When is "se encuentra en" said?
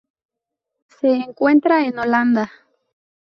0.87-1.99